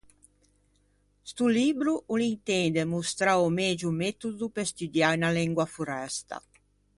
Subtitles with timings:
[1.31, 6.35] Sto libbro o l’intende mostrâ o megio metodo pe studiâ unna lengua foresta.